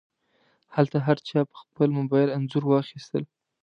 [0.75, 3.23] هلته هر چا په خپل موبایل انځورونه واخیستل.